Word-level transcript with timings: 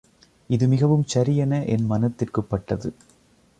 இது 0.49 0.67
மிகவும் 0.67 1.05
சரியென 1.13 1.65
என் 1.65 1.85
மனத்திற்குப் 1.85 2.49
பட்டது. 2.49 2.93